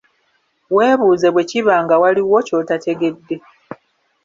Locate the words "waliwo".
2.01-2.37